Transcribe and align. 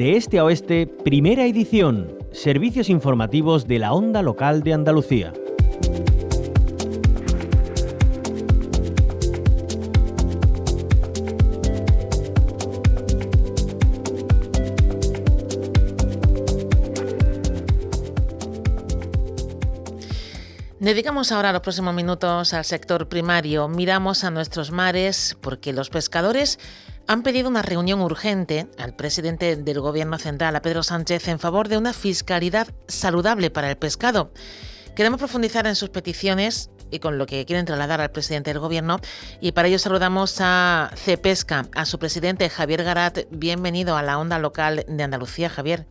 De 0.00 0.16
este 0.16 0.38
a 0.38 0.44
oeste, 0.44 0.86
primera 0.86 1.44
edición. 1.44 2.16
Servicios 2.32 2.88
informativos 2.88 3.66
de 3.66 3.78
la 3.78 3.92
onda 3.92 4.22
local 4.22 4.62
de 4.62 4.72
Andalucía. 4.72 5.34
Dedicamos 20.78 21.30
ahora 21.30 21.52
los 21.52 21.60
próximos 21.60 21.92
minutos 21.92 22.54
al 22.54 22.64
sector 22.64 23.06
primario. 23.10 23.68
Miramos 23.68 24.24
a 24.24 24.30
nuestros 24.30 24.70
mares 24.70 25.36
porque 25.42 25.74
los 25.74 25.90
pescadores 25.90 26.58
han 27.10 27.24
pedido 27.24 27.48
una 27.48 27.62
reunión 27.62 28.00
urgente 28.02 28.68
al 28.78 28.94
presidente 28.94 29.56
del 29.56 29.80
Gobierno 29.80 30.16
Central, 30.16 30.54
a 30.54 30.62
Pedro 30.62 30.84
Sánchez, 30.84 31.26
en 31.26 31.40
favor 31.40 31.66
de 31.66 31.76
una 31.76 31.92
fiscalidad 31.92 32.68
saludable 32.86 33.50
para 33.50 33.68
el 33.68 33.76
pescado. 33.76 34.32
Queremos 34.94 35.18
profundizar 35.18 35.66
en 35.66 35.74
sus 35.74 35.88
peticiones 35.88 36.70
y 36.88 37.00
con 37.00 37.18
lo 37.18 37.26
que 37.26 37.44
quieren 37.46 37.66
trasladar 37.66 38.00
al 38.00 38.12
presidente 38.12 38.50
del 38.50 38.60
Gobierno. 38.60 39.00
Y 39.40 39.50
para 39.50 39.66
ello 39.66 39.80
saludamos 39.80 40.38
a 40.40 40.92
Cepesca, 40.94 41.64
a 41.74 41.84
su 41.84 41.98
presidente 41.98 42.48
Javier 42.48 42.84
Garat. 42.84 43.18
Bienvenido 43.32 43.96
a 43.96 44.04
la 44.04 44.16
onda 44.16 44.38
local 44.38 44.84
de 44.86 45.02
Andalucía, 45.02 45.50
Javier. 45.50 45.86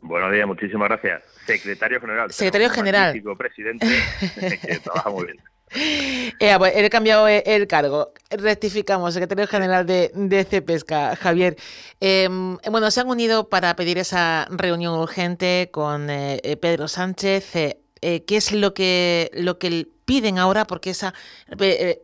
Buenos 0.00 0.32
días, 0.32 0.44
muchísimas 0.48 0.88
gracias. 0.88 1.22
Secretario 1.46 2.00
General. 2.00 2.32
Secretario 2.32 2.70
General. 2.70 3.22
Presidente, 3.38 3.86
que 4.60 4.80
trabaja 4.80 5.10
muy 5.10 5.26
bien. 5.26 5.38
Eh, 6.42 6.54
pues, 6.56 6.72
he 6.74 6.88
cambiado 6.88 7.28
el 7.28 7.66
cargo. 7.66 8.12
Rectificamos, 8.30 9.12
secretario 9.12 9.46
general 9.46 9.86
de, 9.86 10.10
de 10.14 10.44
Cepesca, 10.44 11.14
Javier. 11.16 11.56
Em, 12.00 12.56
bueno, 12.70 12.90
se 12.90 13.00
han 13.00 13.08
unido 13.08 13.50
para 13.50 13.76
pedir 13.76 13.98
esa 13.98 14.46
reunión 14.50 14.94
urgente 14.94 15.68
con 15.70 16.08
eh, 16.08 16.40
Pedro 16.60 16.88
Sánchez. 16.88 17.56
Eh, 17.56 18.24
¿Qué 18.24 18.36
es 18.36 18.52
lo 18.52 18.72
que, 18.72 19.30
lo 19.34 19.58
que 19.58 19.86
piden 20.06 20.38
ahora? 20.38 20.64
Porque 20.64 20.90
esa 20.90 21.12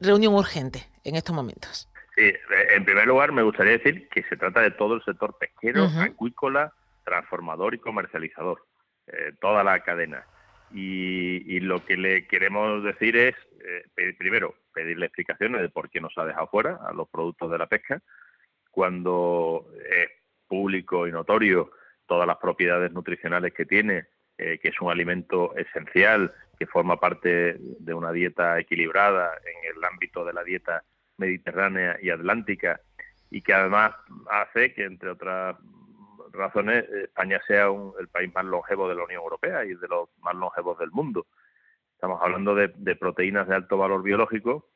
reunión 0.00 0.34
urgente 0.34 0.86
en 1.04 1.16
estos 1.16 1.34
momentos. 1.34 1.88
Sí, 2.14 2.30
en 2.74 2.84
primer 2.84 3.06
lugar 3.06 3.32
me 3.32 3.42
gustaría 3.42 3.72
decir 3.72 4.08
que 4.10 4.22
se 4.24 4.36
trata 4.36 4.60
de 4.60 4.70
todo 4.70 4.94
el 4.94 5.04
sector 5.04 5.36
pesquero, 5.38 5.88
acuícola, 5.98 6.74
transformador 7.04 7.74
y 7.74 7.78
comercializador, 7.78 8.66
toda 9.41 9.64
la 9.64 9.80
cadena. 9.80 10.26
Y, 10.72 11.61
lo 11.61 11.84
que 11.84 11.97
le 11.97 12.27
queremos 12.27 12.84
decir 12.84 13.17
es, 13.17 13.34
eh, 13.64 14.14
primero, 14.19 14.55
pedirle 14.72 15.06
explicaciones 15.06 15.61
de 15.62 15.69
por 15.69 15.91
qué 15.91 16.00
nos 16.00 16.17
ha 16.19 16.25
dejado 16.25 16.48
fuera 16.48 16.78
a 16.86 16.92
los 16.92 17.09
productos 17.09 17.50
de 17.50 17.59
la 17.59 17.67
pesca, 17.67 18.00
cuando 18.70 19.69
es 19.91 20.11
público 20.47 21.06
y 21.06 21.12
notorio 21.12 21.70
todas 22.06 22.27
las 22.27 22.37
propiedades 22.37 22.92
nutricionales 22.92 23.53
que 23.53 23.67
tiene, 23.67 24.06
eh, 24.39 24.59
que 24.61 24.69
es 24.69 24.81
un 24.81 24.91
alimento 24.91 25.56
esencial, 25.56 26.33
que 26.59 26.67
forma 26.67 26.98
parte 27.00 27.56
de 27.59 27.94
una 27.94 28.12
dieta 28.12 28.59
equilibrada 28.59 29.33
en 29.44 29.77
el 29.77 29.84
ámbito 29.84 30.25
de 30.25 30.33
la 30.33 30.44
dieta 30.44 30.84
mediterránea 31.19 31.98
y 32.00 32.11
atlántica, 32.11 32.81
y 33.31 33.42
que 33.42 33.55
además 33.55 33.92
hace 34.31 34.72
que, 34.72 34.84
entre 34.84 35.11
otras 35.11 35.56
razones 36.36 36.88
España 36.90 37.40
sea 37.46 37.68
el 37.98 38.08
país 38.08 38.32
más 38.34 38.44
longevo 38.44 38.88
de 38.88 38.94
la 38.94 39.04
Unión 39.04 39.22
Europea 39.22 39.64
y 39.64 39.74
de 39.74 39.88
los 39.88 40.08
más 40.18 40.34
longevos 40.34 40.78
del 40.78 40.90
mundo. 40.90 41.26
Estamos 41.94 42.20
hablando 42.22 42.54
de, 42.54 42.96
proteínas 42.96 43.48
de 43.48 43.54
alto 43.54 43.78
valor 43.78 44.02
biológico 44.02 44.68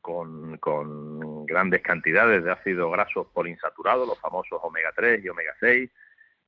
con, 0.00 0.58
grandes 1.46 1.82
cantidades 1.82 2.44
de 2.44 2.52
ácidos 2.52 2.92
grasos 2.92 3.26
poliinsaturados, 3.32 4.06
los 4.06 4.20
famosos 4.20 4.60
omega 4.62 4.92
3 4.94 5.24
y 5.24 5.28
omega 5.28 5.54
6, 5.60 5.90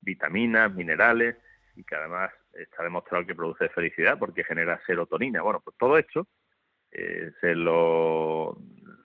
vitaminas, 0.00 0.73
minerales 0.73 1.36
y 1.74 1.85
que 1.85 1.96
además 1.96 2.30
está 2.52 2.83
demostrado 2.83 3.27
que 3.27 3.35
produce 3.35 3.68
felicidad 3.70 4.18
porque 4.18 4.45
genera 4.45 4.80
serotonina. 4.86 5.42
Bueno, 5.42 5.61
pues 5.61 5.77
todo 5.77 5.98
esto 5.98 6.27
eh, 6.92 7.33
se 7.40 7.55
lo 7.55 8.56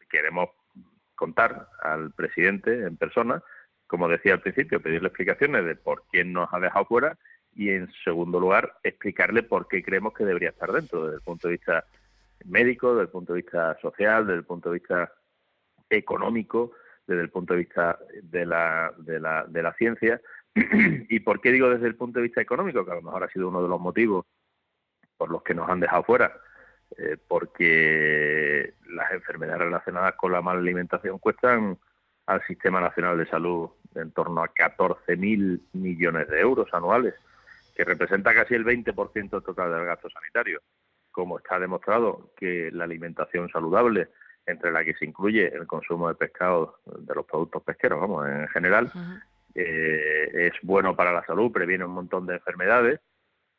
queremos 0.09 0.49
contar 1.15 1.67
al 1.81 2.11
presidente 2.13 2.83
en 2.83 2.97
persona 2.97 3.43
como 3.91 4.07
decía 4.07 4.35
al 4.35 4.39
principio, 4.39 4.81
pedirle 4.81 5.09
explicaciones 5.09 5.65
de 5.65 5.75
por 5.75 6.03
quién 6.09 6.31
nos 6.31 6.47
ha 6.53 6.61
dejado 6.61 6.85
fuera 6.85 7.17
y, 7.53 7.71
en 7.71 7.91
segundo 8.05 8.39
lugar, 8.39 8.77
explicarle 8.83 9.43
por 9.43 9.67
qué 9.67 9.83
creemos 9.83 10.13
que 10.13 10.23
debería 10.23 10.51
estar 10.51 10.71
dentro, 10.71 11.03
desde 11.03 11.17
el 11.17 11.21
punto 11.21 11.49
de 11.49 11.55
vista 11.55 11.83
médico, 12.45 12.91
desde 12.91 13.01
el 13.01 13.09
punto 13.09 13.33
de 13.33 13.41
vista 13.41 13.77
social, 13.81 14.25
desde 14.25 14.39
el 14.39 14.45
punto 14.45 14.69
de 14.69 14.79
vista 14.79 15.11
económico, 15.89 16.71
desde 17.05 17.21
el 17.21 17.29
punto 17.31 17.53
de 17.53 17.59
vista 17.59 17.99
de 18.23 18.45
la, 18.45 18.93
de 18.97 19.19
la, 19.19 19.43
de 19.45 19.61
la 19.61 19.73
ciencia. 19.73 20.21
¿Y 20.55 21.19
por 21.19 21.41
qué 21.41 21.51
digo 21.51 21.69
desde 21.69 21.87
el 21.87 21.97
punto 21.97 22.19
de 22.19 22.23
vista 22.23 22.39
económico? 22.39 22.85
Que 22.85 22.91
a 22.91 22.95
lo 22.95 23.01
mejor 23.01 23.25
ha 23.25 23.29
sido 23.29 23.49
uno 23.49 23.61
de 23.61 23.67
los 23.67 23.81
motivos 23.81 24.25
por 25.17 25.29
los 25.29 25.43
que 25.43 25.53
nos 25.53 25.69
han 25.69 25.81
dejado 25.81 26.03
fuera, 26.03 26.39
eh, 26.97 27.17
porque 27.27 28.73
las 28.87 29.11
enfermedades 29.11 29.63
relacionadas 29.63 30.15
con 30.15 30.31
la 30.31 30.41
mala 30.41 30.61
alimentación 30.61 31.19
cuestan 31.19 31.77
al 32.27 32.41
Sistema 32.47 32.79
Nacional 32.79 33.17
de 33.17 33.25
Salud 33.25 33.69
en 33.95 34.11
torno 34.11 34.43
a 34.43 34.53
14.000 34.53 35.59
millones 35.73 36.27
de 36.27 36.39
euros 36.39 36.73
anuales, 36.73 37.13
que 37.75 37.83
representa 37.83 38.33
casi 38.33 38.55
el 38.55 38.65
20% 38.65 39.43
total 39.43 39.71
del 39.71 39.85
gasto 39.85 40.09
sanitario. 40.09 40.61
Como 41.11 41.37
está 41.37 41.59
demostrado 41.59 42.31
que 42.37 42.69
la 42.71 42.85
alimentación 42.85 43.49
saludable, 43.49 44.09
entre 44.45 44.71
la 44.71 44.83
que 44.83 44.95
se 44.95 45.05
incluye 45.05 45.53
el 45.53 45.67
consumo 45.67 46.07
de 46.07 46.15
pescado, 46.15 46.79
de 46.85 47.15
los 47.15 47.25
productos 47.25 47.63
pesqueros, 47.63 47.99
vamos, 47.99 48.27
en 48.27 48.47
general, 48.49 48.91
eh, 49.53 50.29
es 50.33 50.53
bueno 50.63 50.95
para 50.95 51.11
la 51.11 51.25
salud, 51.25 51.51
previene 51.51 51.85
un 51.85 51.91
montón 51.91 52.25
de 52.25 52.35
enfermedades, 52.35 52.99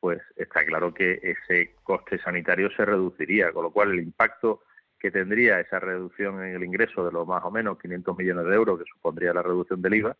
pues 0.00 0.20
está 0.36 0.64
claro 0.64 0.92
que 0.92 1.20
ese 1.22 1.76
coste 1.84 2.18
sanitario 2.18 2.70
se 2.72 2.84
reduciría, 2.84 3.52
con 3.52 3.64
lo 3.64 3.70
cual 3.70 3.92
el 3.92 4.00
impacto 4.00 4.62
que 5.02 5.10
tendría 5.10 5.58
esa 5.58 5.80
reducción 5.80 6.44
en 6.44 6.54
el 6.54 6.62
ingreso 6.62 7.04
de 7.04 7.10
los 7.10 7.26
más 7.26 7.42
o 7.42 7.50
menos 7.50 7.76
500 7.80 8.16
millones 8.16 8.46
de 8.46 8.54
euros 8.54 8.78
que 8.78 8.84
supondría 8.84 9.34
la 9.34 9.42
reducción 9.42 9.82
del 9.82 9.94
IVA, 9.94 10.16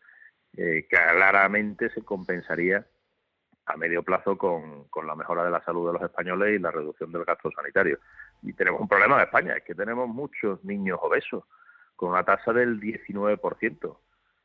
eh, 0.57 0.85
claramente 0.89 1.89
se 1.91 2.01
compensaría 2.03 2.85
a 3.65 3.77
medio 3.77 4.03
plazo 4.03 4.37
con, 4.37 4.85
la 5.07 5.15
mejora 5.15 5.45
de 5.45 5.51
la 5.51 5.63
salud 5.63 5.87
de 5.87 5.93
los 5.93 6.01
españoles 6.01 6.53
y 6.53 6.61
la 6.61 6.69
reducción 6.69 7.13
del 7.13 7.23
gasto 7.23 7.49
sanitario. 7.51 7.97
Y 8.41 8.51
tenemos 8.51 8.81
un 8.81 8.89
problema 8.89 9.15
en 9.15 9.21
España, 9.21 9.53
es 9.55 9.63
que 9.63 9.73
tenemos 9.73 10.09
muchos 10.09 10.61
niños 10.65 10.99
obesos, 11.01 11.45
con 11.95 12.09
una 12.09 12.25
tasa 12.25 12.51
del 12.51 12.77
19%, 12.81 13.97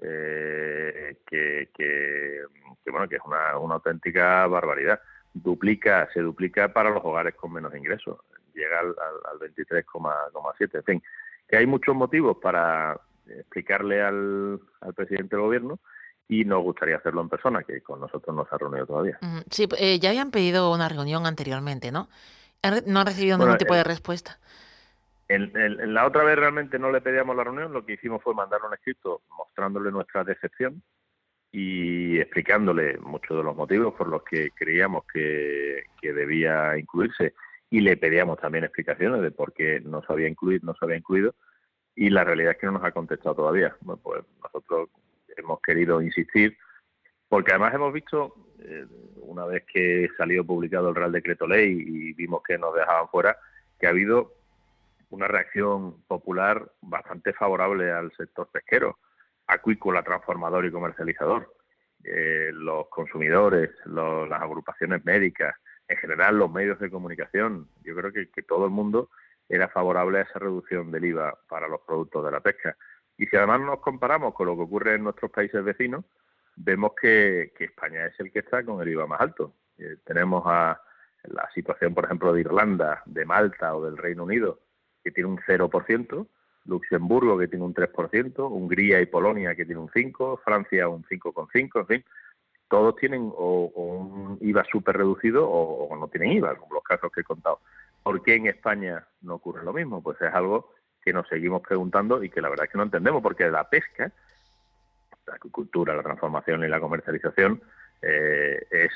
eh, 0.02 1.16
que, 1.26 1.70
que, 1.74 2.42
bueno, 2.92 3.08
que 3.08 3.16
es 3.16 3.22
una, 3.26 3.58
una 3.58 3.74
auténtica 3.74 4.46
barbaridad. 4.46 5.00
Duplica, 5.34 6.08
se 6.14 6.20
duplica 6.20 6.72
para 6.72 6.90
los 6.90 7.04
hogares 7.04 7.34
con 7.34 7.52
menos 7.52 7.74
ingresos 7.74 8.20
llega 8.58 8.80
al, 8.80 8.94
al, 9.30 9.38
23,7. 9.38 10.74
En 10.74 10.84
fin, 10.84 11.02
que 11.48 11.56
hay 11.56 11.66
muchos 11.66 11.94
motivos 11.94 12.36
para 12.42 13.00
explicarle 13.26 14.02
al, 14.02 14.60
presidente 14.94 15.36
del 15.36 15.44
gobierno 15.44 15.78
y 16.28 16.44
nos 16.44 16.62
gustaría 16.62 16.96
hacerlo 16.96 17.22
en 17.22 17.28
persona, 17.28 17.62
que 17.62 17.80
con 17.80 18.00
nosotros 18.00 18.36
no 18.36 18.44
se 18.44 18.54
ha 18.54 18.58
reunido 18.58 18.86
todavía. 18.86 19.18
Sí, 19.50 19.66
eh, 19.78 19.98
ya 19.98 20.10
habían 20.10 20.30
pedido 20.30 20.72
una 20.72 20.88
reunión 20.88 21.26
anteriormente, 21.26 21.90
¿no? 21.90 22.08
No 22.86 23.00
han 23.00 23.06
recibido 23.06 23.38
ningún 23.38 23.56
tipo 23.56 23.74
de 23.74 23.84
respuesta. 23.84 24.38
En, 25.28 25.52
la 25.94 26.06
otra 26.06 26.24
vez 26.24 26.36
realmente 26.36 26.78
no 26.78 26.90
le 26.90 27.00
pedíamos 27.00 27.36
la 27.36 27.44
reunión, 27.44 27.72
lo 27.72 27.84
que 27.84 27.94
hicimos 27.94 28.22
fue 28.22 28.34
mandar 28.34 28.60
un 28.66 28.74
escrito 28.74 29.22
mostrándole 29.36 29.90
nuestra 29.90 30.24
decepción 30.24 30.82
y 31.50 32.18
explicándole 32.18 32.98
muchos 32.98 33.36
de 33.36 33.42
los 33.42 33.56
motivos 33.56 33.94
por 33.94 34.08
los 34.08 34.22
que 34.22 34.50
creíamos 34.50 35.04
que 35.06 35.84
debía 36.02 36.76
incluirse 36.76 37.34
y 37.70 37.80
le 37.80 37.96
pedíamos 37.96 38.38
también 38.38 38.64
explicaciones 38.64 39.22
de 39.22 39.30
por 39.30 39.52
qué 39.52 39.80
no 39.80 40.02
se 40.02 40.12
había 40.12 40.28
incluido, 40.28 40.60
no 40.64 40.74
se 40.74 40.84
había 40.84 40.96
incluido 40.96 41.34
y 41.94 42.10
la 42.10 42.22
realidad 42.22 42.52
es 42.52 42.58
que 42.58 42.66
no 42.66 42.72
nos 42.72 42.84
ha 42.84 42.92
contestado 42.92 43.34
todavía. 43.34 43.76
Bueno, 43.80 44.00
pues 44.02 44.22
nosotros 44.40 44.88
hemos 45.36 45.60
querido 45.60 46.00
insistir 46.00 46.56
porque 47.28 47.50
además 47.50 47.74
hemos 47.74 47.92
visto, 47.92 48.34
eh, 48.60 48.86
una 49.16 49.44
vez 49.44 49.64
que 49.66 50.08
salió 50.16 50.44
publicado 50.44 50.88
el 50.88 50.94
Real 50.94 51.12
Decreto 51.12 51.46
Ley 51.46 51.72
y 51.72 52.12
vimos 52.14 52.42
que 52.46 52.56
nos 52.56 52.74
dejaban 52.74 53.08
fuera, 53.08 53.36
que 53.78 53.86
ha 53.86 53.90
habido 53.90 54.32
una 55.10 55.26
reacción 55.26 56.02
popular 56.04 56.70
bastante 56.80 57.32
favorable 57.32 57.90
al 57.90 58.12
sector 58.12 58.48
pesquero, 58.50 58.98
acuícola, 59.48 60.02
transformador 60.02 60.66
y 60.66 60.70
comercializador. 60.70 61.52
Eh, 62.04 62.50
los 62.54 62.88
consumidores, 62.88 63.70
las 63.86 64.40
agrupaciones 64.40 65.04
médicas, 65.04 65.54
en 65.88 65.96
general 65.96 66.38
los 66.38 66.50
medios 66.50 66.78
de 66.78 66.90
comunicación, 66.90 67.68
yo 67.82 67.94
creo 67.96 68.12
que, 68.12 68.28
todo 68.42 68.66
el 68.66 68.70
mundo 68.70 69.10
era 69.48 69.68
favorable 69.68 70.18
a 70.18 70.22
esa 70.22 70.38
reducción 70.38 70.90
del 70.90 71.06
IVA 71.06 71.38
para 71.48 71.68
los 71.68 71.80
productos 71.80 72.24
de 72.24 72.30
la 72.30 72.40
pesca. 72.40 72.76
Y 73.16 73.26
si 73.26 73.36
además 73.36 73.60
nos 73.62 73.80
comparamos 73.80 74.34
con 74.34 74.46
lo 74.46 74.56
que 74.56 74.62
ocurre 74.62 74.94
en 74.94 75.04
nuestros 75.04 75.30
países 75.30 75.64
vecinos, 75.64 76.04
vemos 76.56 76.92
que, 77.00 77.52
España 77.58 78.06
es 78.06 78.20
el 78.20 78.30
que 78.30 78.40
está 78.40 78.62
con 78.64 78.80
el 78.82 78.88
IVA 78.88 79.06
más 79.06 79.20
alto. 79.20 79.54
Eh, 79.78 79.96
tenemos 80.04 80.42
a 80.46 80.80
la 81.24 81.50
situación, 81.54 81.94
por 81.94 82.04
ejemplo, 82.04 82.32
de 82.32 82.42
Irlanda, 82.42 83.02
de 83.06 83.24
Malta 83.24 83.74
o 83.74 83.84
del 83.84 83.96
Reino 83.96 84.24
Unido, 84.24 84.60
que 85.02 85.10
tiene 85.10 85.30
un 85.30 85.38
0%, 85.38 86.26
Luxemburgo 86.66 87.38
que 87.38 87.48
tiene 87.48 87.64
un 87.64 87.74
3%, 87.74 88.50
Hungría 88.50 89.00
y 89.00 89.06
Polonia 89.06 89.54
que 89.54 89.64
tiene 89.64 89.80
un 89.80 89.88
5%, 89.88 90.40
Francia 90.44 90.88
un 90.88 91.02
5,5%, 91.04 91.80
en 91.80 91.86
fin, 91.86 92.04
todos 92.68 92.96
tienen 92.96 93.32
o, 93.34 93.72
un 93.74 94.38
IVA 94.40 94.64
súper 94.70 94.96
reducido 94.96 95.48
o, 95.48 95.94
no 95.96 96.08
tienen 96.08 96.32
IVA, 96.32 96.56
como 96.56 96.74
los 96.74 96.82
casos 96.82 97.10
que 97.12 97.22
he 97.22 97.24
contado. 97.24 97.60
¿Por 98.02 98.22
qué 98.22 98.34
en 98.34 98.46
España 98.46 99.06
no 99.22 99.34
ocurre 99.34 99.64
lo 99.64 99.72
mismo? 99.72 100.02
Pues 100.02 100.20
es 100.20 100.32
algo 100.32 100.72
que 101.02 101.12
nos 101.12 101.26
seguimos 101.28 101.62
preguntando 101.62 102.22
y 102.22 102.30
que 102.30 102.40
la 102.40 102.48
verdad 102.48 102.66
es 102.66 102.72
que 102.72 102.78
no 102.78 102.84
entendemos, 102.84 103.22
porque 103.22 103.48
la 103.48 103.68
pesca, 103.68 104.12
la 105.26 105.34
agricultura, 105.34 105.94
la 105.94 106.02
transformación 106.02 106.64
y 106.64 106.68
la 106.68 106.80
comercialización 106.80 107.62
eh, 108.00 108.66
es 108.70 108.92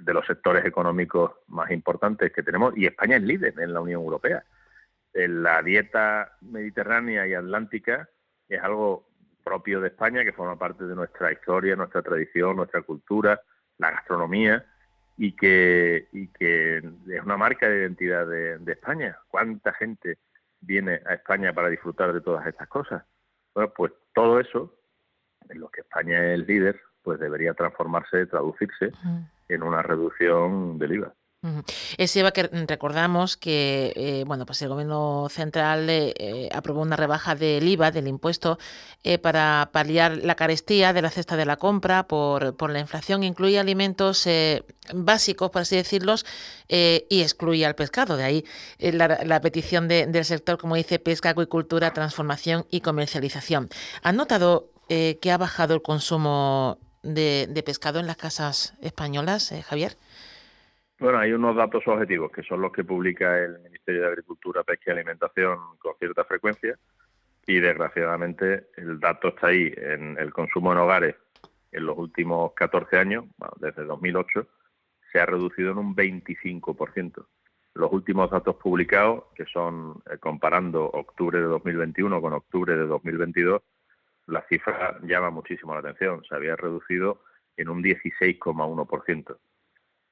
de 0.00 0.14
los 0.14 0.26
sectores 0.26 0.64
económicos 0.64 1.32
más 1.48 1.70
importantes 1.70 2.32
que 2.32 2.42
tenemos 2.42 2.76
y 2.76 2.86
España 2.86 3.16
es 3.16 3.22
líder 3.22 3.54
en 3.60 3.72
la 3.72 3.80
Unión 3.80 4.02
Europea. 4.02 4.44
La 5.12 5.62
dieta 5.62 6.36
mediterránea 6.42 7.26
y 7.26 7.34
atlántica 7.34 8.08
es 8.48 8.62
algo 8.62 9.06
propio 9.46 9.80
de 9.80 9.88
España 9.88 10.24
que 10.24 10.32
forma 10.32 10.58
parte 10.58 10.84
de 10.84 10.96
nuestra 10.96 11.30
historia, 11.30 11.76
nuestra 11.76 12.02
tradición, 12.02 12.56
nuestra 12.56 12.82
cultura, 12.82 13.40
la 13.78 13.92
gastronomía 13.92 14.66
y 15.16 15.36
que, 15.36 16.08
y 16.10 16.26
que 16.28 16.78
es 16.78 17.22
una 17.24 17.36
marca 17.36 17.68
de 17.68 17.78
identidad 17.78 18.26
de, 18.26 18.58
de 18.58 18.72
España. 18.72 19.16
¿Cuánta 19.28 19.72
gente 19.74 20.18
viene 20.60 21.00
a 21.06 21.14
España 21.14 21.52
para 21.52 21.68
disfrutar 21.68 22.12
de 22.12 22.20
todas 22.20 22.44
estas 22.44 22.66
cosas? 22.66 23.04
Bueno, 23.54 23.72
pues 23.76 23.92
todo 24.12 24.40
eso, 24.40 24.74
en 25.48 25.60
lo 25.60 25.68
que 25.68 25.82
España 25.82 26.34
es 26.34 26.44
líder, 26.44 26.80
pues 27.02 27.20
debería 27.20 27.54
transformarse, 27.54 28.26
traducirse 28.26 28.90
en 29.48 29.62
una 29.62 29.80
reducción 29.80 30.76
del 30.76 30.94
IVA. 30.94 31.14
Es 31.96 32.16
Eva 32.16 32.32
que 32.32 32.44
recordamos 32.44 33.36
que 33.36 33.92
eh, 33.96 34.24
bueno 34.26 34.46
pues 34.46 34.60
el 34.62 34.68
gobierno 34.68 35.28
central 35.30 35.88
eh, 35.88 36.14
eh, 36.16 36.48
aprobó 36.52 36.82
una 36.82 36.96
rebaja 36.96 37.34
del 37.34 37.66
IVA 37.66 37.90
del 37.90 38.08
impuesto 38.08 38.58
para 39.22 39.70
paliar 39.72 40.16
la 40.16 40.34
carestía 40.34 40.92
de 40.92 41.00
la 41.00 41.10
cesta 41.10 41.36
de 41.36 41.44
la 41.44 41.56
compra 41.56 42.08
por, 42.08 42.56
por 42.56 42.70
la 42.70 42.80
inflación. 42.80 43.22
Incluye 43.22 43.56
alimentos 43.60 44.26
básicos 44.92 45.50
por 45.50 45.62
así 45.62 45.76
decirlos 45.76 46.26
y 46.68 47.22
excluye 47.22 47.64
al 47.64 47.76
pescado. 47.76 48.16
De 48.16 48.24
ahí 48.24 48.44
la, 48.80 49.40
petición 49.40 49.86
del 49.86 50.24
sector 50.24 50.58
como 50.58 50.74
dice 50.74 50.98
pesca 50.98 51.30
acuicultura 51.30 51.92
transformación 51.92 52.66
y 52.68 52.80
comercialización. 52.80 53.68
¿han 54.02 54.16
notado 54.16 54.70
que 54.88 55.30
ha 55.30 55.38
bajado 55.38 55.74
el 55.74 55.82
consumo 55.82 56.78
de, 57.04 57.62
pescado 57.64 58.00
en 58.00 58.08
las 58.08 58.16
casas 58.16 58.74
españolas, 58.80 59.54
Javier? 59.68 59.96
Bueno, 60.98 61.18
hay 61.18 61.32
unos 61.32 61.54
datos 61.54 61.86
objetivos 61.86 62.32
que 62.32 62.42
son 62.42 62.62
los 62.62 62.72
que 62.72 62.82
publica 62.82 63.38
el 63.38 63.58
Ministerio 63.60 64.02
de 64.02 64.08
Agricultura, 64.08 64.64
Pesca 64.64 64.84
y 64.86 64.90
Alimentación 64.92 65.58
con 65.78 65.94
cierta 65.98 66.24
frecuencia 66.24 66.78
y 67.46 67.60
desgraciadamente 67.60 68.68
el 68.76 68.98
dato 68.98 69.28
está 69.28 69.48
ahí 69.48 69.72
en 69.76 70.16
el 70.18 70.32
consumo 70.32 70.72
en 70.72 70.78
hogares 70.78 71.16
en 71.72 71.84
los 71.84 71.98
últimos 71.98 72.52
14 72.54 72.96
años, 72.96 73.24
desde 73.58 73.84
2008, 73.84 74.46
se 75.12 75.20
ha 75.20 75.26
reducido 75.26 75.72
en 75.72 75.78
un 75.78 75.94
25%. 75.94 77.26
Los 77.74 77.92
últimos 77.92 78.30
datos 78.30 78.56
publicados, 78.56 79.24
que 79.34 79.44
son 79.44 80.02
eh, 80.10 80.16
comparando 80.18 80.86
octubre 80.86 81.38
de 81.38 81.44
2021 81.44 82.20
con 82.22 82.32
octubre 82.32 82.74
de 82.74 82.86
2022, 82.86 83.60
la 84.28 84.42
cifra 84.48 84.98
llama 85.02 85.30
muchísimo 85.30 85.74
la 85.74 85.80
atención. 85.80 86.24
Se 86.24 86.34
había 86.34 86.56
reducido 86.56 87.22
en 87.58 87.68
un 87.68 87.82
16,1%. 87.82 89.36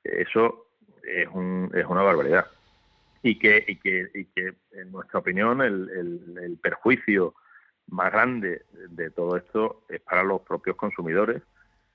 Eso 0.04 0.66
es, 1.06 1.28
un, 1.32 1.70
es 1.74 1.86
una 1.86 2.02
barbaridad. 2.02 2.46
Y 3.22 3.38
que, 3.38 3.64
y 3.66 3.76
que, 3.76 4.10
y 4.14 4.24
que 4.26 4.54
en 4.72 4.92
nuestra 4.92 5.20
opinión, 5.20 5.62
el, 5.62 5.88
el, 5.90 6.58
perjuicio 6.62 7.34
más 7.88 8.12
grande 8.12 8.62
de 8.90 9.10
todo 9.10 9.36
esto 9.36 9.84
es 9.88 10.00
para 10.00 10.22
los 10.22 10.42
propios 10.42 10.76
consumidores, 10.76 11.42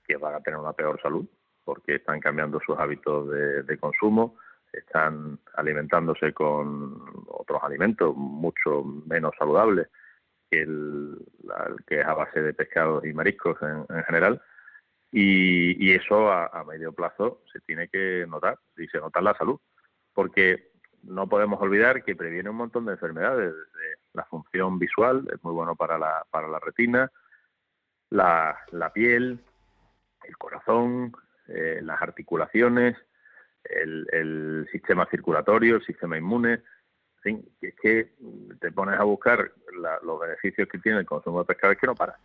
que 0.08 0.18
van 0.18 0.34
a 0.34 0.42
tener 0.42 0.60
una 0.60 0.74
peor 0.74 1.00
salud, 1.02 1.26
porque 1.64 1.96
están 1.96 2.20
cambiando 2.20 2.60
sus 2.66 2.78
hábitos 2.80 3.30
de, 3.30 3.78
consumo, 3.78 4.38
están 4.74 5.38
alimentándose 5.54 6.34
con 6.34 7.00
otros 7.28 7.62
alimentos 7.62 8.16
mucho 8.16 8.84
menos 9.06 9.34
saludables 9.38 9.88
que, 10.50 10.62
el, 10.64 11.20
que 11.86 12.00
es 12.00 12.06
a 12.08 12.16
base 12.16 12.42
de 12.42 12.54
pescados 12.54 13.06
y 13.06 13.14
mariscos 13.14 13.58
en, 13.62 14.04
general. 14.06 14.42
Y, 15.12 15.92
eso 15.92 16.32
a, 16.32 16.64
medio 16.66 16.94
plazo 16.94 17.42
se 17.52 17.60
tiene 17.62 17.88
que 17.88 18.26
notar, 18.28 18.60
y 18.78 18.88
se 18.88 19.00
nota 19.00 19.20
en 19.20 19.26
la 19.26 19.38
salud, 19.38 19.60
porque 20.14 20.72
no 21.04 21.28
podemos 21.28 21.60
olvidar 21.62 22.04
que 22.04 22.16
previene 22.16 22.50
un 22.50 22.58
montón 22.58 22.86
de 22.86 22.94
enfermedades. 22.94 23.54
la 24.14 24.26
función 24.26 24.78
visual 24.78 25.28
es 25.34 25.44
muy 25.44 25.54
bueno 25.54 25.76
para 25.76 25.98
la, 25.98 26.26
para 26.30 26.48
la 26.48 26.60
retina, 26.60 27.12
la, 28.12 28.58
la 28.72 28.92
piel, 28.92 29.40
el 30.24 30.38
corazón, 30.38 31.14
eh, 31.48 31.80
las 31.82 32.02
articulaciones, 32.02 32.96
el, 33.64 34.08
el, 34.12 34.68
sistema 34.72 35.06
circulatorio, 35.08 35.78
el 35.78 35.86
sistema 35.86 36.18
inmune 36.18 36.62
es 37.62 37.76
que 37.82 38.14
te 38.60 38.72
pones 38.72 39.00
a 39.00 39.04
buscar 39.04 39.52
los 40.04 40.20
beneficios 40.20 40.68
que 40.68 40.80
tiene 40.80 41.00
el 41.00 41.06
consumo 41.06 41.40
de 41.40 41.46
pescado 41.46 41.74
es 41.74 41.80
que 41.80 41.88
no 41.88 41.96
para. 41.96 42.18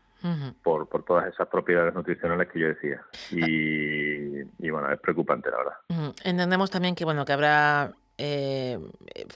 Por, 0.63 0.89
por 0.89 1.05
todas 1.05 1.27
esas 1.33 1.49
propiedades 1.49 1.95
nutricionales 1.95 2.49
que 2.49 2.61
yo 2.61 2.69
decía. 2.69 3.03
Y, 3.31 4.71
bueno, 4.71 4.91
es 4.91 5.01
preocupante, 5.01 5.51
la 5.51 5.57
verdad. 5.59 6.15
Entendemos 6.25 6.71
también 6.71 6.95
que 6.95 7.05
bueno 7.05 7.25
que 7.25 7.33
habrá 7.33 7.93
eh, 8.17 8.79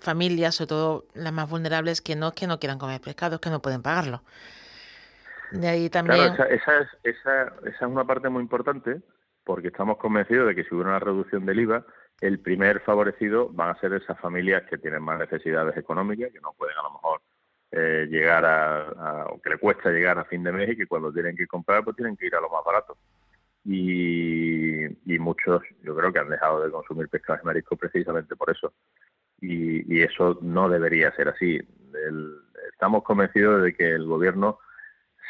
familias, 0.00 0.55
sobre 0.55 0.69
todo 0.69 1.05
las 1.14 1.32
más 1.32 1.49
vulnerables, 1.50 2.00
que 2.00 2.17
no 2.17 2.32
que 2.32 2.46
no 2.46 2.58
quieran 2.58 2.79
comer 2.79 3.00
pescado, 3.00 3.40
que 3.40 3.50
no 3.50 3.61
pueden 3.61 3.82
pagarlo. 3.82 4.23
De 5.50 5.69
ahí 5.69 5.90
también. 5.90 6.35
Claro, 6.35 6.52
esa, 6.52 6.79
es, 6.81 6.88
esa, 7.05 7.43
esa 7.64 7.87
es 7.87 7.91
una 7.91 8.05
parte 8.05 8.29
muy 8.29 8.43
importante, 8.43 9.00
porque 9.44 9.69
estamos 9.69 9.99
convencidos 9.99 10.46
de 10.49 10.55
que 10.55 10.64
si 10.64 10.75
hubiera 10.75 10.91
una 10.91 10.99
reducción 10.99 11.46
del 11.46 11.61
IVA, 11.61 11.84
el 12.20 12.41
primer 12.41 12.81
favorecido 12.81 13.49
van 13.50 13.70
a 13.70 13.81
ser 13.81 13.93
esas 13.93 14.19
familias 14.20 14.64
que 14.69 14.79
tienen 14.79 15.02
más 15.02 15.19
necesidades 15.19 15.76
económicas, 15.76 16.32
que 16.32 16.41
no 16.41 16.52
pueden 16.52 16.76
a 16.79 16.82
lo 16.82 16.91
mejor 16.93 17.20
eh, 17.70 18.06
llegar 18.09 18.44
a, 18.44 19.26
o 19.31 19.41
que 19.41 19.50
le 19.50 19.59
cuesta 19.59 19.91
llegar 19.91 20.19
a 20.19 20.25
fin 20.25 20.43
de 20.43 20.53
mes 20.53 20.70
y 20.70 20.76
que 20.76 20.87
cuando 20.87 21.12
tienen 21.12 21.37
que 21.37 21.47
comprar 21.47 21.85
pues 21.85 21.97
tienen 21.97 22.17
que 22.17 22.26
ir 22.26 22.35
a 22.35 22.41
lo 22.41 22.49
más 22.49 22.65
barato. 22.65 22.97
Y, 23.65 24.87
y 24.87 25.19
muchos 25.19 25.62
yo 25.82 25.94
creo 25.94 26.12
que 26.12 26.20
han 26.20 26.31
dejado 26.31 26.65
de 26.65 26.70
consumir 26.70 27.09
pescado 27.09 27.41
y 27.43 27.47
marisco 27.47 27.76
precisamente 27.76 28.37
por 28.37 28.50
eso. 28.50 28.73
Y, 29.41 29.94
y 29.94 30.03
eso 30.03 30.38
no 30.41 30.69
debería 30.69 31.15
ser 31.15 31.29
así. 31.29 31.61
estamos 32.73 33.03
convencidos 33.03 33.62
de 33.62 33.75
que 33.75 33.91
el 33.91 34.06
gobierno 34.06 34.58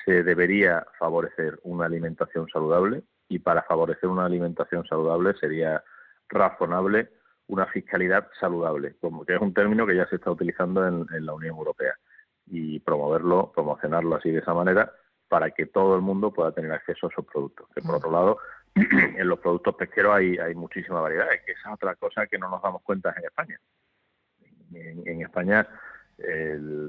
se 0.05 0.23
debería 0.23 0.87
favorecer 0.99 1.59
una 1.65 1.87
alimentación 1.87 2.49
saludable 2.49 3.03
y 3.29 3.41
para 3.41 3.63
favorecer 3.63 4.09
una 4.09 4.25
alimentación 4.25 4.87
saludable 4.87 5.35
sería 5.35 5.83
razonable 6.29 7.11
una 7.49 7.67
fiscalidad 7.67 8.29
saludable, 8.39 8.97
como 9.01 9.25
que 9.25 9.35
es 9.35 9.41
un 9.41 9.55
término 9.55 9.87
que 9.87 9.97
ya 9.97 10.07
se 10.09 10.17
está 10.17 10.31
utilizando 10.31 10.87
en, 10.87 11.27
la 11.27 11.33
Unión 11.33 11.57
Europea 11.57 11.95
y 12.51 12.81
promoverlo, 12.81 13.53
promocionarlo 13.55 14.17
así 14.17 14.31
de 14.31 14.41
esa 14.41 14.55
manera 14.55 14.93
para 15.29 15.51
que 15.51 15.67
todo 15.67 15.95
el 15.95 16.01
mundo 16.01 16.33
pueda 16.33 16.53
tener 16.53 16.73
acceso 16.73 17.07
a 17.07 17.11
esos 17.11 17.27
productos. 17.27 17.69
Que 17.75 17.83
por 17.83 17.97
otro 17.97 18.11
lado, 18.11 18.39
en 18.75 19.29
los 19.29 19.39
productos 19.39 19.75
pesqueros 19.77 20.17
hay, 20.17 20.39
hay 20.39 20.55
muchísima 20.55 21.01
variedad, 21.01 21.27
que 21.45 21.53
esa 21.53 21.69
es 21.69 21.75
otra 21.75 21.95
cosa 21.97 22.27
que 22.27 22.39
no 22.39 22.49
nos 22.49 22.63
damos 22.63 22.83
cuenta 22.83 23.15
en 23.17 23.25
España. 23.25 23.61
En, 24.73 25.23
España 25.23 25.67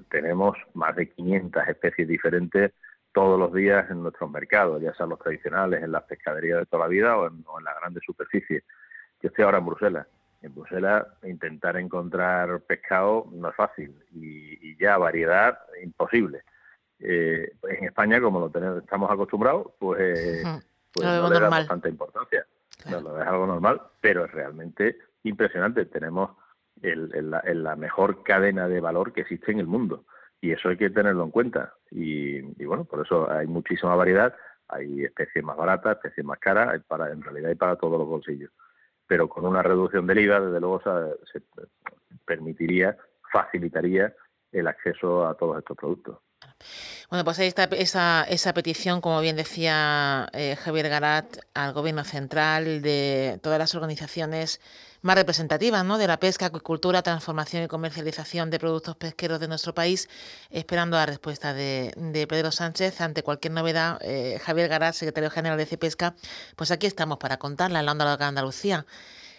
tenemos 0.09 0.57
más 0.73 0.95
de 0.95 1.09
500 1.09 1.67
especies 1.67 2.07
diferentes 2.07 2.73
todos 3.13 3.39
los 3.39 3.53
días 3.53 3.89
en 3.89 4.03
nuestros 4.03 4.29
mercados, 4.29 4.81
ya 4.81 4.93
sean 4.93 5.09
los 5.09 5.19
tradicionales, 5.19 5.83
en 5.83 5.91
las 5.91 6.03
pescaderías 6.03 6.59
de 6.59 6.65
toda 6.65 6.83
la 6.83 6.89
vida 6.89 7.17
o 7.17 7.27
en, 7.27 7.43
o 7.47 7.59
en 7.59 7.65
la 7.65 7.73
grande 7.79 8.01
superficie. 8.05 8.63
Yo 9.21 9.29
estoy 9.29 9.45
ahora 9.45 9.59
en 9.59 9.65
Bruselas. 9.65 10.07
En 10.41 10.55
Bruselas 10.55 11.05
intentar 11.23 11.75
encontrar 11.75 12.61
pescado 12.61 13.27
no 13.31 13.49
es 13.49 13.55
fácil 13.55 13.93
y, 14.11 14.77
ya 14.77 14.97
variedad 14.97 15.59
imposible. 15.83 16.43
Eh, 16.99 17.51
en 17.63 17.83
España, 17.83 18.21
como 18.21 18.39
lo 18.39 18.49
tenemos, 18.49 18.81
estamos 18.81 19.11
acostumbrados, 19.11 19.73
pues, 19.77 20.43
pues 20.93 21.05
no 21.05 21.29
le 21.29 21.39
damos 21.39 21.67
tanta 21.67 21.89
importancia. 21.89 22.45
No, 22.89 23.21
es 23.21 23.27
algo 23.27 23.47
normal, 23.47 23.81
pero 23.99 24.23
es 24.23 24.31
realmente 24.31 24.97
impresionante. 25.23 25.85
Tenemos 25.85 26.31
el, 26.81 27.29
la, 27.29 27.75
mejor 27.75 28.23
cadena 28.23 28.69
de 28.69 28.79
valor 28.79 29.11
que 29.11 29.21
existe 29.21 29.51
en 29.51 29.59
el 29.59 29.67
mundo 29.67 30.05
y 30.39 30.51
eso 30.51 30.69
hay 30.69 30.77
que 30.77 30.89
tenerlo 30.89 31.25
en 31.25 31.31
cuenta. 31.31 31.73
Y, 31.91 32.37
y, 32.37 32.65
bueno, 32.65 32.85
por 32.85 33.05
eso 33.05 33.29
hay 33.29 33.47
muchísima 33.47 33.95
variedad, 33.95 34.33
hay 34.69 35.03
especies 35.03 35.43
más 35.43 35.57
baratas, 35.57 35.97
especies 35.97 36.25
más 36.25 36.39
caras, 36.39 36.81
para, 36.87 37.11
en 37.11 37.21
realidad 37.21 37.49
hay 37.49 37.55
para 37.55 37.75
todos 37.75 37.99
los 37.99 38.07
bolsillos 38.07 38.51
pero 39.09 39.27
con 39.27 39.43
una 39.43 39.63
reducción 39.63 40.05
del 40.05 40.19
IVA, 40.19 40.39
desde 40.39 40.59
luego, 40.59 40.83
se, 40.83 41.41
permitiría, 42.25 42.95
facilitaría 43.31 44.13
el 44.51 44.67
acceso 44.67 45.27
a 45.27 45.33
todos 45.33 45.57
estos 45.57 45.75
productos. 45.75 46.19
Bueno, 47.09 47.25
pues 47.25 47.39
ahí 47.39 47.47
está 47.47 47.63
esa, 47.63 48.23
esa 48.29 48.53
petición, 48.53 49.01
como 49.01 49.19
bien 49.21 49.35
decía 49.35 50.29
eh, 50.33 50.55
Javier 50.55 50.89
Garat, 50.89 51.39
al 51.53 51.73
Gobierno 51.73 52.03
Central, 52.03 52.81
de 52.81 53.39
todas 53.41 53.57
las 53.57 53.73
organizaciones 53.73 54.59
más 55.01 55.15
representativas 55.15 55.85
¿no? 55.85 55.97
de 55.97 56.07
la 56.07 56.19
pesca, 56.19 56.47
acuicultura, 56.47 57.01
transformación 57.01 57.63
y 57.63 57.67
comercialización 57.67 58.49
de 58.49 58.59
productos 58.59 58.95
pesqueros 58.95 59.39
de 59.39 59.47
nuestro 59.47 59.73
país, 59.73 60.09
esperando 60.49 60.97
la 60.97 61.05
respuesta 61.05 61.53
de, 61.53 61.93
Pedro 62.29 62.51
Sánchez 62.51 63.01
ante 63.01 63.23
cualquier 63.23 63.53
novedad. 63.53 63.97
Eh, 64.01 64.39
Javier 64.43 64.67
Garat, 64.67 64.93
secretario 64.93 65.29
general 65.31 65.57
de 65.57 65.65
CEPESCA, 65.65 66.15
pues 66.55 66.71
aquí 66.71 66.85
estamos 66.85 67.17
para 67.17 67.37
contarla 67.37 67.79
en 67.79 67.85
la 67.85 67.91
onda 67.91 68.17
de 68.17 68.23
Andalucía. 68.25 68.85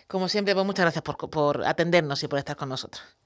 Como 0.09 0.29
siempre, 0.29 0.55
pues 0.55 0.67
muchas 0.67 0.85
gracias 0.85 1.03
por, 1.03 1.31
por 1.31 1.65
atendernos 1.65 2.23
y 2.23 2.29
por 2.29 2.39
estar 2.39 2.57
con 2.57 2.69
nosotros. 2.69 3.20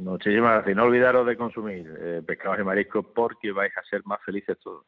Muchísimas 0.00 0.54
gracias. 0.54 0.76
no 0.76 0.84
olvidaros 0.84 1.26
de 1.26 1.36
consumir 1.36 1.86
eh, 2.00 2.22
pescados 2.26 2.58
y 2.58 2.62
mariscos 2.62 3.04
porque 3.14 3.52
vais 3.52 3.76
a 3.76 3.82
ser 3.84 4.02
más 4.06 4.18
felices 4.24 4.58
todos. 4.58 4.86